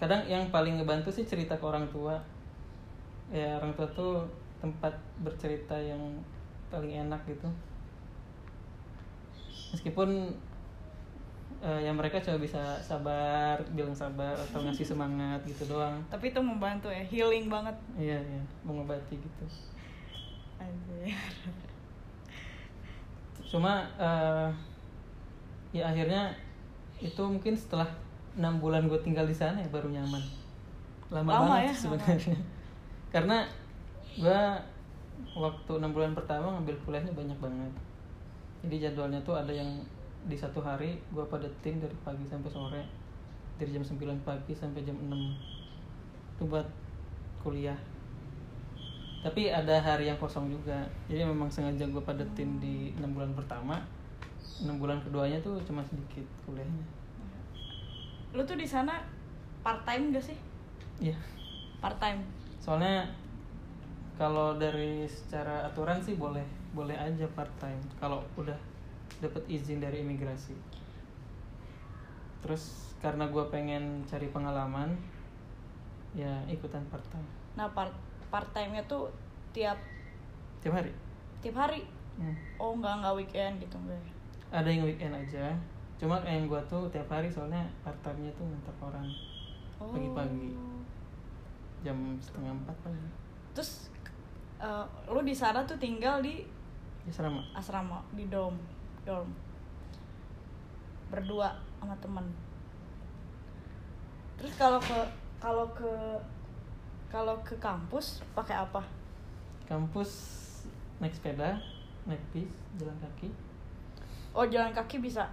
kadang 0.00 0.24
yang 0.24 0.48
paling 0.48 0.80
ngebantu 0.80 1.12
sih 1.12 1.28
cerita 1.28 1.60
ke 1.60 1.64
orang 1.68 1.84
tua. 1.92 2.16
Ya 3.28 3.60
orang 3.60 3.76
tua 3.76 3.86
tuh 3.92 4.24
tempat 4.64 4.96
bercerita 5.20 5.76
yang 5.76 6.00
paling 6.72 7.04
enak 7.04 7.20
gitu. 7.28 7.44
Meskipun 9.76 10.32
eh, 11.60 11.80
ya 11.84 11.92
mereka 11.92 12.16
cuma 12.24 12.40
bisa 12.40 12.80
sabar 12.80 13.60
bilang 13.76 13.92
sabar 13.92 14.32
atau 14.32 14.64
ngasih 14.64 14.88
semangat 14.96 15.44
gitu 15.44 15.68
doang. 15.68 16.00
Tapi 16.08 16.32
itu 16.32 16.40
membantu 16.40 16.88
ya 16.88 17.04
healing 17.04 17.52
banget. 17.52 17.76
Iya 18.00 18.18
iya 18.24 18.42
mengobati 18.64 19.20
gitu. 19.20 19.44
Anjir. 20.56 21.12
cuma 23.50 23.82
eh, 23.98 24.48
ya 25.76 25.90
akhirnya 25.90 26.32
itu 27.02 27.18
mungkin 27.18 27.58
setelah 27.58 27.90
enam 28.38 28.62
bulan 28.62 28.86
gue 28.86 29.00
tinggal 29.02 29.26
di 29.26 29.34
sana 29.34 29.58
ya 29.58 29.68
baru 29.70 29.90
nyaman. 29.90 30.22
Lama, 31.10 31.30
Lama 31.30 31.42
banget 31.58 31.74
ya, 31.74 31.74
sebenarnya. 31.74 32.38
Karena 33.14 33.38
gue 34.14 34.40
waktu 35.34 35.72
enam 35.82 35.90
bulan 35.90 36.14
pertama 36.14 36.54
ngambil 36.54 36.76
kuliahnya 36.86 37.12
banyak 37.14 37.38
banget. 37.42 37.72
Jadi 38.62 38.76
jadwalnya 38.86 39.20
tuh 39.26 39.34
ada 39.34 39.50
yang 39.50 39.66
di 40.28 40.36
satu 40.36 40.60
hari 40.60 41.00
gue 41.10 41.24
padetin 41.26 41.80
dari 41.80 41.96
pagi 42.04 42.28
sampai 42.28 42.50
sore 42.52 42.82
dari 43.56 43.72
jam 43.72 43.80
9 43.80 43.96
pagi 44.20 44.52
sampai 44.52 44.84
jam 44.84 44.96
6 44.96 45.08
itu 46.36 46.42
buat 46.46 46.68
kuliah. 47.42 47.76
Tapi 49.20 49.52
ada 49.52 49.76
hari 49.84 50.08
yang 50.08 50.16
kosong 50.16 50.48
juga. 50.48 50.80
Jadi 51.04 51.28
memang 51.28 51.52
sengaja 51.52 51.84
gue 51.84 52.02
padetin 52.04 52.56
di 52.56 52.94
enam 52.96 53.12
bulan 53.12 53.36
pertama. 53.36 53.76
Enam 54.64 54.80
bulan 54.80 55.00
keduanya 55.04 55.36
tuh 55.44 55.60
cuma 55.66 55.84
sedikit 55.84 56.24
kuliahnya 56.48 56.99
lu 58.36 58.42
tuh 58.46 58.54
di 58.54 58.66
sana 58.66 59.02
part 59.60 59.82
time 59.84 60.14
gak 60.14 60.24
sih? 60.24 60.38
Iya. 61.02 61.16
Part 61.82 61.98
time 61.98 62.22
soalnya 62.60 63.08
kalau 64.20 64.60
dari 64.60 65.08
secara 65.08 65.64
aturan 65.64 65.96
sih 66.04 66.20
boleh 66.20 66.44
boleh 66.76 66.92
aja 66.92 67.24
part 67.32 67.50
time 67.56 67.80
kalau 67.96 68.20
udah 68.36 68.56
dapat 69.18 69.42
izin 69.48 69.80
dari 69.80 70.04
imigrasi. 70.04 70.52
Terus 72.44 72.90
karena 73.00 73.32
gue 73.32 73.44
pengen 73.48 74.04
cari 74.04 74.28
pengalaman 74.28 74.92
ya 76.12 76.44
ikutan 76.52 76.84
part 76.92 77.04
time 77.08 77.26
nah 77.56 77.66
part 77.72 77.90
part 78.28 78.46
time 78.52 78.76
nya 78.76 78.84
tuh 78.86 79.08
tiap 79.56 79.80
tiap 80.60 80.76
hari? 80.76 80.92
Tiap 81.40 81.56
hari? 81.56 81.80
Hmm. 82.20 82.36
oh 82.60 82.76
nggak 82.76 83.00
nggak 83.00 83.14
weekend 83.16 83.54
gitu 83.64 83.76
enggak 83.80 83.96
ya? 83.96 84.12
ada 84.52 84.68
yang 84.68 84.84
weekend 84.84 85.14
aja 85.16 85.56
cuma 86.00 86.16
yang 86.24 86.48
gue 86.48 86.60
tuh 86.64 86.88
tiap 86.88 87.12
hari 87.12 87.28
soalnya 87.28 87.60
part 87.84 87.96
time 88.00 88.24
nya 88.24 88.32
tuh 88.32 88.48
ngantar 88.48 88.74
orang 88.80 89.08
oh. 89.76 89.92
Pagi-pagi. 89.92 90.56
jam 91.84 91.96
setengah 92.16 92.56
empat 92.56 92.76
pagi 92.80 93.08
terus 93.52 93.92
eh, 94.60 94.84
lu 95.12 95.20
di 95.20 95.36
sana 95.36 95.64
tuh 95.68 95.76
tinggal 95.76 96.24
di 96.24 96.44
asrama. 97.08 97.40
Asrama 97.56 97.98
di 98.12 98.28
dorm 98.28 98.54
dorm. 99.02 99.32
Berdua 101.08 101.56
sama 101.80 101.96
temen. 101.98 102.26
Terus 104.36 104.52
kalau 104.54 104.78
ke 104.78 105.00
kalau 105.40 105.66
ke 105.72 105.92
kalau 107.10 107.34
ke 107.42 107.56
kampus 107.58 108.22
pakai 108.36 108.60
apa? 108.60 108.84
Kampus 109.66 110.10
naik 111.00 111.16
sepeda 111.16 111.56
naik 112.04 112.20
bis 112.30 112.46
jalan 112.76 112.94
kaki. 113.00 113.28
Oh 114.30 114.46
jalan 114.46 114.70
kaki 114.70 115.02
bisa 115.02 115.26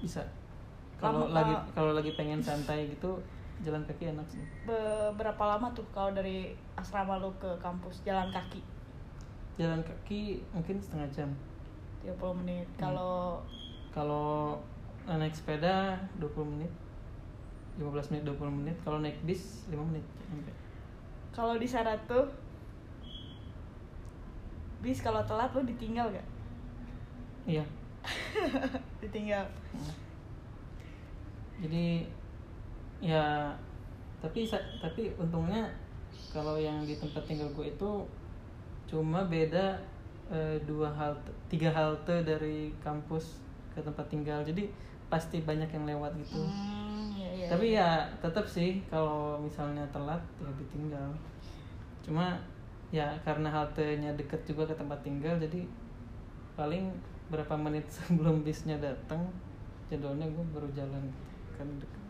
bisa. 0.00 0.22
Kalau 0.96 1.28
lagi 1.28 1.52
kalau 1.76 1.92
lagi 1.92 2.16
pengen 2.16 2.40
santai 2.40 2.88
gitu 2.88 3.20
jalan 3.60 3.84
kaki 3.84 4.12
enak 4.12 4.26
sih. 4.28 4.40
Be- 4.64 5.12
berapa 5.16 5.40
lama 5.40 5.68
tuh 5.72 5.84
kalau 5.92 6.12
dari 6.12 6.52
asrama 6.76 7.20
lu 7.20 7.32
ke 7.40 7.48
kampus? 7.60 8.04
Jalan 8.04 8.28
kaki? 8.32 8.60
Jalan 9.56 9.80
kaki 9.84 10.40
mungkin 10.52 10.76
setengah 10.80 11.08
jam. 11.12 11.30
30 12.04 12.16
menit. 12.44 12.68
Hmm. 12.76 12.80
kalau 12.80 13.40
kalau 13.90 14.60
naik 15.08 15.32
sepeda 15.32 15.96
20 16.20 16.52
menit. 16.56 16.72
15 17.76 18.12
menit 18.12 18.22
20 18.24 18.58
menit. 18.64 18.76
Kalau 18.84 18.98
naik 19.04 19.16
bis 19.28 19.68
5 19.68 19.76
menit. 19.80 20.04
Sampai. 20.28 20.54
Kalau 21.36 21.54
di 21.60 21.68
sana 21.68 21.92
tuh 22.08 22.24
bis 24.86 25.02
kalau 25.02 25.24
telat 25.26 25.50
lu 25.50 25.66
ditinggal 25.66 26.06
gak 26.14 26.26
iya 27.48 27.64
ditinggal. 29.08 29.46
Jadi 31.62 32.04
ya 33.00 33.52
tapi 34.20 34.48
tapi 34.80 35.12
untungnya 35.20 35.68
kalau 36.32 36.56
yang 36.56 36.84
di 36.84 36.96
tempat 36.96 37.22
tinggal 37.28 37.48
gue 37.52 37.68
itu 37.68 37.90
cuma 38.86 39.24
beda 39.26 39.76
eh, 40.32 40.56
dua 40.64 40.88
halte 40.92 41.30
tiga 41.48 41.70
halte 41.72 42.24
dari 42.24 42.72
kampus 42.84 43.40
ke 43.72 43.80
tempat 43.80 44.06
tinggal. 44.10 44.40
Jadi 44.44 44.68
pasti 45.06 45.40
banyak 45.40 45.70
yang 45.70 45.86
lewat 45.86 46.12
gitu. 46.18 46.42
Hmm, 46.42 47.14
iya, 47.14 47.30
iya, 47.30 47.46
tapi 47.46 47.66
iya. 47.72 48.10
ya 48.10 48.18
tetap 48.26 48.42
sih 48.42 48.82
kalau 48.90 49.38
misalnya 49.38 49.86
telat 49.94 50.20
ya 50.42 50.50
ditinggal. 50.58 51.10
Cuma 52.02 52.34
ya 52.94 53.10
karena 53.26 53.50
haltenya 53.50 54.14
deket 54.14 54.38
juga 54.46 54.70
ke 54.70 54.74
tempat 54.78 54.98
tinggal 55.02 55.34
jadi 55.42 55.66
paling 56.54 56.94
berapa 57.26 57.54
menit 57.58 57.86
sebelum 57.96 58.42
bisnya 58.42 58.78
datang 58.78 59.26
jadwalnya 59.86 60.26
gue 60.26 60.44
baru 60.50 60.68
jalan 60.74 61.02
kan 61.54 61.66
deket. 61.78 62.02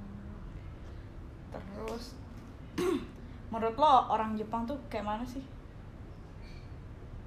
terus 1.73 2.12
menurut 3.52 3.76
lo 3.76 4.12
orang 4.12 4.37
Jepang 4.37 4.64
tuh 4.64 4.76
kayak 4.88 5.06
mana 5.06 5.25
sih? 5.25 5.40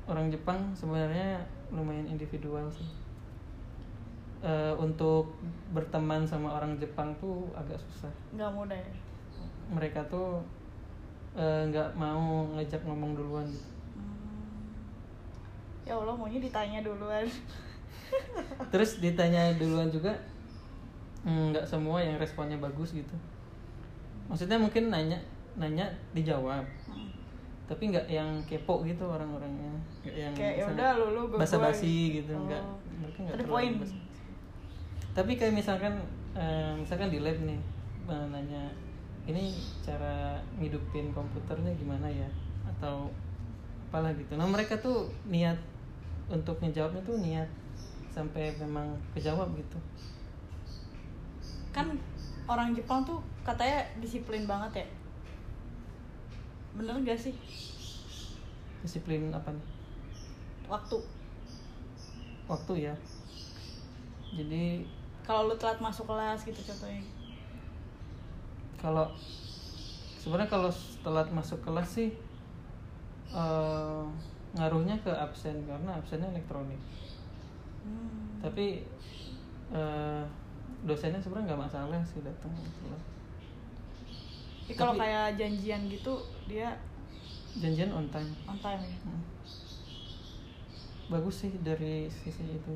Orang 0.05 0.29
Jepang 0.29 0.73
sebenarnya 0.73 1.37
lumayan 1.69 2.05
individual 2.05 2.65
sih. 2.69 2.85
Eh, 4.41 4.73
untuk 4.77 5.29
berteman 5.69 6.25
sama 6.25 6.57
orang 6.57 6.77
Jepang 6.77 7.13
tuh 7.17 7.45
agak 7.53 7.77
susah. 7.77 8.09
Nggak 8.33 8.49
mudah 8.53 8.77
ya? 8.77 8.93
Mereka 9.69 10.01
tuh 10.09 10.41
eh, 11.33 11.61
nggak 11.69 11.93
mau 11.93 12.45
ngajak 12.53 12.81
ngomong 12.85 13.13
duluan. 13.13 13.45
Gitu 13.45 13.69
Hmm. 13.97 14.69
ya 15.85 15.93
Allah 15.93 16.13
maunya 16.13 16.37
ditanya 16.37 16.81
duluan 16.81 17.25
terus 18.73 19.01
ditanya 19.01 19.53
duluan 19.57 19.89
juga 19.89 20.13
mm, 21.25 21.53
nggak 21.53 21.65
semua 21.65 21.99
yang 21.99 22.15
responnya 22.17 22.57
bagus 22.57 22.93
gitu. 22.93 23.15
Maksudnya 24.29 24.61
mungkin 24.61 24.93
nanya 24.93 25.17
nanya 25.57 25.85
dijawab. 26.13 26.63
Hmm. 26.87 27.09
tapi 27.69 27.93
nggak 27.93 28.09
yang 28.09 28.25
kepo 28.49 28.81
gitu 28.81 29.05
orang-orangnya. 29.05 29.69
Nggak 30.01 30.15
yang 30.17 30.33
kayak 30.33 30.55
ya 30.57 30.65
udah 30.73 30.89
lu 30.97 31.05
lu 31.13 31.21
gua 31.29 31.37
basa-basi 31.45 32.17
gitu. 32.17 32.33
Oh. 32.33 32.49
nggak 32.49 32.63
mereka 32.97 33.19
nggak 33.21 33.37
terlalu 33.45 33.77
basa- 33.77 34.01
tapi 35.13 35.31
kayak 35.37 35.53
misalkan 35.53 35.93
eh, 36.33 36.73
misalkan 36.73 37.13
di 37.13 37.21
lab 37.21 37.37
nih 37.45 37.61
eh, 38.09 38.25
nanya 38.33 38.63
ini 39.29 39.53
cara 39.85 40.41
ngidupin 40.57 41.13
komputernya 41.13 41.69
gimana 41.77 42.09
ya? 42.09 42.25
Atau 42.65 43.13
apalah 43.89 44.13
gitu. 44.17 44.33
Nah 44.33 44.49
mereka 44.49 44.73
tuh 44.81 45.05
niat 45.29 45.57
untuk 46.29 46.57
ngejawabnya 46.65 47.01
tuh 47.05 47.21
niat 47.21 47.49
sampai 48.09 48.51
memang 48.57 48.97
kejawab 49.13 49.53
gitu. 49.55 49.77
Kan 51.69 51.95
orang 52.49 52.73
Jepang 52.73 53.05
tuh 53.05 53.21
katanya 53.45 53.85
disiplin 54.01 54.49
banget 54.49 54.83
ya. 54.83 54.87
Bener 56.77 56.97
gak 57.05 57.19
sih? 57.19 57.33
Disiplin 58.81 59.29
apa 59.29 59.53
nih? 59.53 59.65
Waktu. 60.65 60.97
Waktu 62.49 62.73
ya. 62.89 62.95
Jadi 64.33 64.85
kalau 65.25 65.49
lu 65.49 65.55
telat 65.57 65.77
masuk 65.77 66.09
kelas 66.09 66.41
gitu 66.41 66.57
contohnya. 66.65 67.05
Kalau 68.81 69.05
sebenarnya 70.17 70.49
kalau 70.49 70.71
telat 71.05 71.29
masuk 71.29 71.61
kelas 71.61 71.89
sih 72.01 72.09
eh, 73.33 74.03
ngaruhnya 74.57 74.97
ke 75.05 75.13
absen 75.13 75.61
karena 75.69 75.93
absennya 75.93 76.33
elektronik 76.33 76.81
Hmm. 77.83 78.43
tapi 78.43 78.83
eh, 79.73 80.23
dosennya 80.83 81.19
sebenarnya 81.19 81.53
nggak 81.53 81.63
masalah 81.67 81.99
sih 82.07 82.23
datang 82.23 82.51
telat 82.55 83.03
Tapi 84.69 84.73
kalau 84.77 84.93
kayak 84.95 85.33
janjian 85.35 85.89
gitu 85.89 86.21
dia 86.45 86.77
janjian 87.57 87.89
on 87.89 88.05
time. 88.13 88.29
On 88.45 88.55
time 88.61 88.79
ya? 88.85 88.97
Hmm. 89.03 89.23
bagus 91.09 91.41
sih 91.41 91.51
dari 91.65 92.05
sisi 92.05 92.45
itu. 92.45 92.73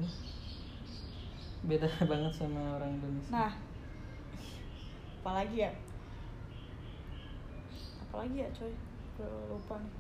Beda 1.63 1.86
banget 2.12 2.34
sama 2.34 2.82
orang 2.82 2.98
Indonesia. 2.98 3.30
Nah 3.32 3.52
apalagi 5.22 5.70
ya? 5.70 5.72
Apalagi 8.10 8.42
ya 8.42 8.50
coy? 8.52 8.74
Lupa 9.48 9.78
nih. 9.80 9.94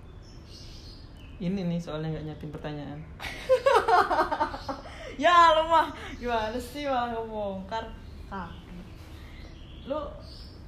Ini 1.39 1.61
nih 1.69 1.79
soalnya 1.79 2.17
nggak 2.17 2.25
nyiapin 2.29 2.51
pertanyaan 2.53 2.99
ya 5.17 5.53
lu 5.53 5.69
mah 5.69 5.87
gimana 6.17 6.57
sih 6.57 6.85
malah 6.89 7.13
ngebongkar 7.13 7.85
kaki 8.29 8.79
lu 9.85 9.99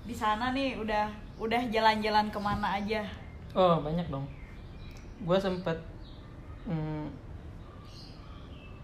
di 0.06 0.14
sana 0.14 0.54
nih 0.54 0.78
udah 0.78 1.10
udah 1.42 1.62
jalan-jalan 1.68 2.30
ke 2.30 2.40
mana 2.40 2.78
aja? 2.78 3.02
Oh 3.58 3.82
banyak 3.82 4.06
dong. 4.08 4.24
Gua 5.26 5.42
sempet 5.42 5.76
hmm, 6.70 7.10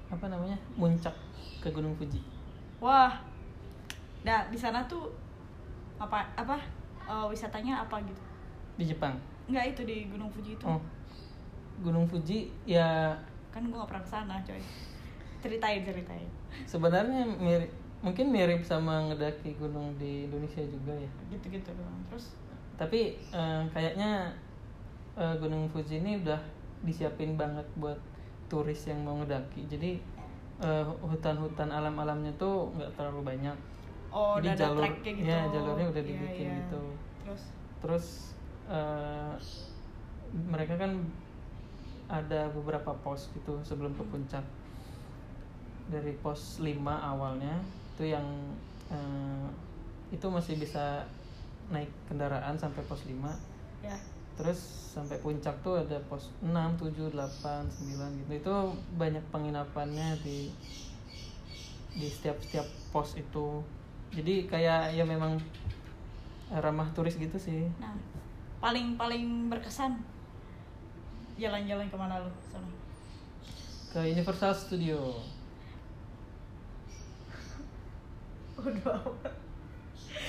apa 0.10 0.26
namanya? 0.28 0.58
Muncak 0.76 1.14
ke 1.62 1.70
Gunung 1.70 1.94
Fuji. 1.96 2.20
Wah. 2.82 3.22
Nah 4.26 4.50
di 4.50 4.58
sana 4.58 4.82
tuh 4.90 5.14
apa 6.02 6.26
apa 6.34 6.58
eh, 7.06 7.26
wisatanya 7.30 7.86
apa 7.86 8.02
gitu? 8.02 8.24
Di 8.82 8.90
Jepang. 8.90 9.14
Enggak 9.46 9.78
itu 9.78 9.82
di 9.86 10.10
Gunung 10.10 10.34
Fuji 10.34 10.58
itu. 10.58 10.66
Oh. 10.66 10.82
Gunung 11.86 12.10
Fuji 12.10 12.50
ya 12.66 13.14
kan 13.52 13.68
gua 13.68 13.84
gak 13.84 13.90
pernah 13.92 14.04
ke 14.08 14.10
sana 14.10 14.36
coy 14.48 14.62
ceritain 15.42 15.82
ceritain 15.82 16.30
sebenarnya 16.64 17.26
mirip 17.28 17.72
mungkin 18.02 18.30
mirip 18.30 18.62
sama 18.62 19.06
ngedaki 19.06 19.54
gunung 19.56 19.94
di 19.96 20.26
Indonesia 20.26 20.62
juga 20.64 20.90
ya. 20.92 21.12
gitu-gitu 21.30 21.70
doang 21.72 22.02
terus 22.08 22.34
Tapi 22.74 23.14
eh, 23.30 23.64
kayaknya 23.70 24.34
eh, 25.14 25.36
Gunung 25.38 25.70
Fuji 25.70 26.02
ini 26.02 26.18
udah 26.18 26.42
disiapin 26.82 27.38
banget 27.38 27.62
buat 27.78 27.94
turis 28.50 28.90
yang 28.90 29.06
mau 29.06 29.22
ngedaki. 29.22 29.70
Jadi 29.70 30.02
eh, 30.60 30.86
hutan-hutan 31.02 31.70
alam-alamnya 31.70 32.34
tuh 32.36 32.74
nggak 32.74 32.90
terlalu 32.98 33.22
banyak. 33.28 33.54
oh 34.10 34.42
Jadi 34.42 34.42
udah 34.42 34.52
ada 34.52 34.62
jalur- 34.66 34.82
tracknya 34.82 35.12
gitu 35.14 35.26
iya, 35.30 35.40
jalurnya 35.48 35.88
udah 35.88 36.02
Iya, 36.02 36.10
dibikin 36.10 36.48
iya. 36.48 36.58
gitu. 36.58 36.82
terus 37.22 37.42
terus 37.78 38.08
mereka 40.34 40.74
kan 40.76 40.92
ada 42.10 42.50
beberapa 42.50 42.92
pos 42.98 43.30
gitu 43.32 43.62
sebelum 43.62 43.94
ke 43.94 44.04
puncak 44.04 44.44
dari 45.90 46.14
pos 46.20 46.62
5 46.62 46.78
awalnya 46.86 47.58
itu 47.96 48.14
yang 48.14 48.26
eh, 48.92 49.48
itu 50.12 50.26
masih 50.28 50.60
bisa 50.60 51.08
naik 51.72 51.90
kendaraan 52.06 52.60
sampai 52.60 52.84
pos 52.86 53.08
5 53.08 53.16
ya. 53.82 53.98
Terus 54.36 54.60
sampai 54.92 55.18
puncak 55.24 55.56
tuh 55.64 55.80
ada 55.80 55.98
pos 56.12 56.30
6, 56.44 56.52
7, 56.52 57.14
8, 57.16 57.66
9 57.68 58.20
gitu. 58.26 58.32
Itu 58.36 58.56
banyak 59.00 59.24
penginapannya 59.32 60.20
di 60.22 60.52
di 61.92 62.08
setiap 62.08 62.40
setiap 62.44 62.68
pos 62.92 63.16
itu. 63.16 63.64
Jadi 64.12 64.48
kayak 64.48 64.96
ya 64.96 65.08
memang 65.08 65.40
ramah 66.52 66.92
turis 66.92 67.16
gitu 67.16 67.40
sih. 67.40 67.68
Nah 67.80 67.96
paling 68.62 68.94
paling 68.94 69.50
berkesan 69.50 69.98
jalan-jalan 71.42 71.90
ke 71.90 71.98
mana 71.98 72.22
lu 72.22 72.30
sana 72.46 72.70
ke 73.90 74.00
Universal 74.06 74.54
Studio 74.54 75.18
udah 78.62 78.94
amat. 78.98 79.34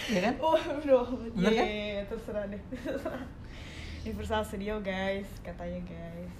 Ya 0.08 0.20
kan? 0.20 0.34
Oh 0.40 0.56
udah 0.56 0.98
amat. 1.04 1.30
Bener 1.32 1.52
kan? 1.52 1.66
Iya, 1.66 1.84
iya, 1.92 2.02
terserah 2.04 2.44
deh. 2.46 2.62
Terserah 2.72 3.22
Universal 4.04 4.42
Studio 4.42 4.74
guys 4.80 5.28
katanya 5.40 5.80
guys. 5.84 6.32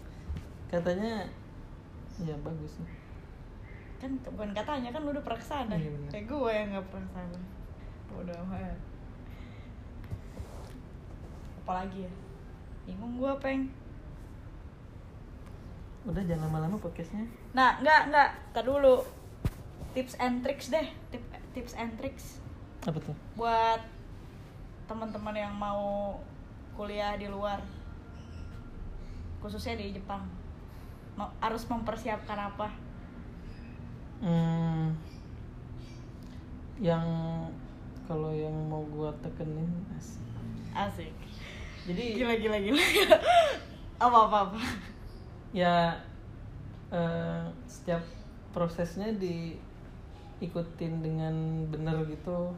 Katanya 0.66 1.28
ya 2.18 2.34
bagus 2.42 2.80
sih. 2.80 2.88
Kan 3.96 4.18
bukan 4.26 4.50
katanya 4.50 4.90
kan 4.90 5.00
lu 5.00 5.14
udah 5.14 5.22
pernah 5.22 5.38
ke 5.38 5.46
sana 5.46 5.74
Iya, 5.74 5.94
bener. 5.94 6.08
kayak 6.10 6.26
gue 6.26 6.50
yang 6.50 6.68
nggak 6.74 6.86
pernah 6.90 7.06
ke 7.06 7.14
sana 7.14 7.38
bodoh 8.10 8.36
amat. 8.44 8.76
Apalagi 11.62 12.04
ya? 12.04 12.12
Bingung 12.84 13.14
gue 13.16 13.32
peng. 13.38 13.70
Udah 16.02 16.22
jangan 16.26 16.50
lama-lama 16.50 16.74
podcastnya. 16.76 17.22
Nah 17.54 17.78
nggak 17.78 18.10
nggak. 18.10 18.30
Tar 18.50 18.66
dulu. 18.66 19.06
Tips 19.94 20.18
and 20.18 20.42
tricks 20.42 20.66
deh. 20.68 20.88
Tip, 21.14 21.22
tips 21.52 21.76
and 21.76 21.92
tricks 21.96 22.40
apa 22.82 22.98
tuh? 22.98 23.14
buat 23.38 23.80
teman-teman 24.90 25.36
yang 25.38 25.54
mau 25.54 26.18
kuliah 26.74 27.14
di 27.14 27.28
luar 27.28 27.60
khususnya 29.38 29.74
di 29.74 29.90
Jepang. 29.90 30.22
Mau- 31.18 31.34
harus 31.42 31.66
mempersiapkan 31.66 32.38
apa? 32.38 32.70
Hmm, 34.22 34.94
yang 36.78 37.02
kalau 38.06 38.30
yang 38.30 38.54
mau 38.70 38.86
gua 38.86 39.10
tekenin 39.18 39.66
asik. 39.98 40.22
asik. 40.72 41.14
Jadi 41.90 42.22
gila 42.22 42.34
gila 42.38 42.58
gila. 42.62 42.78
Apa 44.02 44.18
apa 44.26 44.38
apa? 44.50 44.60
Ya 45.54 45.94
eh, 46.90 47.42
setiap 47.66 48.02
prosesnya 48.50 49.14
diikutin 50.42 51.06
dengan 51.06 51.34
bener 51.70 52.02
gitu. 52.10 52.50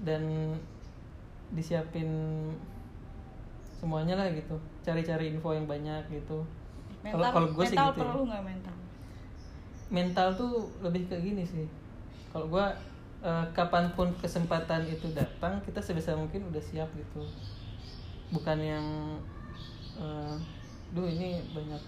Dan 0.00 0.56
disiapin 1.52 2.08
semuanya 3.76 4.16
lah 4.16 4.32
gitu. 4.32 4.56
Cari-cari 4.80 5.36
info 5.36 5.52
yang 5.52 5.68
banyak 5.68 6.08
gitu. 6.08 6.40
Kalau 7.04 7.20
mental 7.20 7.32
kalau 7.36 7.48
gue 7.52 7.64
sih 7.68 7.76
mental 7.76 7.92
gitu 7.92 8.00
ya. 8.00 8.02
perlu 8.08 8.20
nggak 8.24 8.42
mental? 8.42 8.76
Mental 9.88 10.28
tuh 10.32 10.52
lebih 10.80 11.02
ke 11.12 11.16
gini 11.20 11.44
sih. 11.44 11.68
Kalau 12.32 12.48
gue 12.48 12.66
eh, 13.20 13.46
kapan 13.52 13.92
pun 13.92 14.08
kesempatan 14.16 14.88
itu 14.88 15.12
datang 15.12 15.60
kita 15.68 15.84
sebisa 15.84 16.16
mungkin 16.16 16.48
udah 16.48 16.62
siap 16.64 16.88
gitu. 16.96 17.20
Bukan 18.32 18.58
yang 18.64 18.86
eh, 20.00 20.34
duh 20.96 21.04
ini 21.04 21.44
banyak 21.52 21.82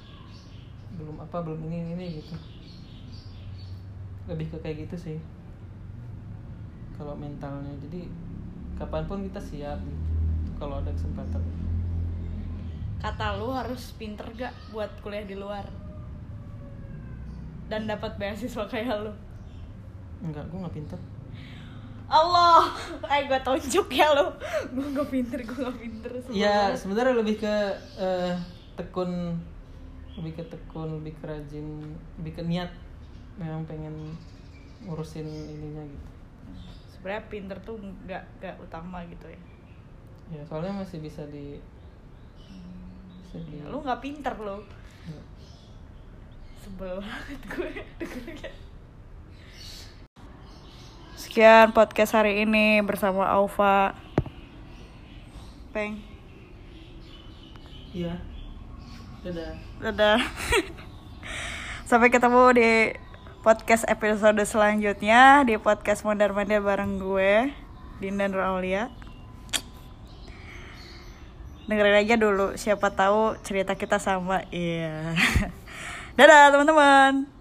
belum 1.00 1.16
apa 1.22 1.40
belum 1.40 1.64
ini, 1.70 1.96
ini 1.96 2.06
gitu 2.20 2.59
lebih 4.28 4.52
ke 4.52 4.56
kayak 4.60 4.88
gitu 4.88 4.96
sih. 4.96 5.18
Kalau 6.96 7.16
mentalnya. 7.16 7.72
Jadi 7.80 8.10
kapan 8.76 9.04
pun 9.08 9.24
kita 9.24 9.40
siap 9.40 9.80
gitu. 9.80 10.08
Kalau 10.60 10.80
ada 10.80 10.92
kesempatan. 10.92 11.40
Kata 13.00 13.40
lu 13.40 13.48
harus 13.48 13.96
pinter 13.96 14.28
gak 14.36 14.52
buat 14.76 14.92
kuliah 15.00 15.24
di 15.24 15.32
luar? 15.32 15.64
Dan 17.72 17.88
dapat 17.88 18.20
beasiswa 18.20 18.68
kayak 18.68 19.08
lu? 19.08 19.12
Enggak 20.20 20.44
gue 20.52 20.58
nggak 20.60 20.76
pinter. 20.76 21.00
Allah, 22.10 22.74
eh 23.06 23.30
gue 23.30 23.38
tunjuk 23.38 23.86
ya 23.94 24.10
lo, 24.10 24.34
gue 24.74 24.86
gak 24.98 25.08
pinter, 25.14 25.38
gue 25.46 25.58
gak 25.62 25.78
pinter. 25.78 26.10
Ya 26.34 26.74
banget. 26.74 26.82
sebenarnya 26.82 27.14
lebih 27.14 27.38
ke 27.38 27.54
eh, 28.02 28.34
tekun, 28.74 29.38
lebih 30.18 30.42
ke 30.42 30.44
tekun, 30.50 30.98
lebih 30.98 31.14
ke 31.22 31.24
rajin, 31.30 31.66
lebih 32.18 32.32
ke 32.34 32.42
niat. 32.42 32.66
Memang 33.40 33.64
pengen 33.64 34.14
ngurusin 34.84 35.24
ininya 35.24 35.84
gitu. 35.88 36.08
Sebenarnya 36.92 37.24
pinter 37.32 37.56
tuh 37.64 37.80
nggak 37.80 38.22
nggak 38.38 38.56
utama 38.60 39.00
gitu 39.08 39.24
ya. 39.26 39.40
Ya 40.30 40.42
soalnya 40.44 40.84
masih 40.84 41.00
bisa 41.00 41.24
di, 41.26 41.56
bisa 43.24 43.36
di. 43.42 43.64
Lu 43.64 43.80
nggak 43.80 44.04
pinter 44.04 44.36
lo, 44.36 44.62
Nggak. 45.08 45.26
sebel 46.60 47.00
banget 47.00 47.40
gue 47.48 47.70
dengernya. 48.04 48.52
Sekian 51.16 51.72
podcast 51.72 52.16
hari 52.16 52.44
ini 52.44 52.84
bersama 52.84 53.24
Aufa. 53.28 53.96
Peng. 55.72 56.00
Iya. 57.90 58.18
Dadah. 59.22 59.52
Dadah. 59.84 60.18
Sampai 61.90 62.08
ketemu 62.08 62.42
di 62.54 62.70
podcast 63.40 63.88
episode 63.88 64.36
selanjutnya 64.44 65.40
di 65.48 65.56
podcast 65.56 66.04
Mondar 66.04 66.36
Mandir 66.36 66.60
bareng 66.60 67.00
gue, 67.00 67.48
Dinda 67.96 68.28
Nur 68.28 68.44
Aulia. 68.44 68.92
Dengerin 71.64 72.04
aja 72.04 72.20
dulu, 72.20 72.52
siapa 72.60 72.92
tahu 72.92 73.40
cerita 73.40 73.72
kita 73.80 73.96
sama. 73.96 74.44
Iya. 74.52 75.16
Dadah 76.20 76.52
teman-teman. 76.52 77.39